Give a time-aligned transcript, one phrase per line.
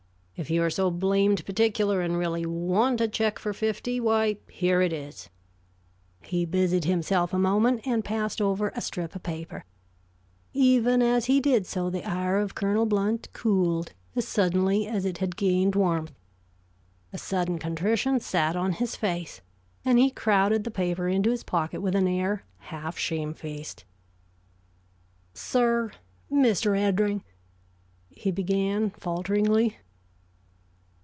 [0.37, 4.81] If you are so blamed particular and really want a check for fifty, why, here
[4.81, 5.29] it is."
[6.23, 9.65] He busied himself a moment, and passed over a strip of paper.
[10.51, 15.19] Even as he did so, the ire of Colonel Blount cooled as suddenly as it
[15.19, 16.17] had gained warmth.
[17.13, 19.41] A sudden contrition sat on his face,
[19.85, 23.85] and he crowded the paper into his pocket with an air half shamed faced.
[25.35, 25.91] "Sir
[26.31, 26.75] Mr.
[26.75, 27.21] Eddring"
[28.09, 29.77] he began, falteringly.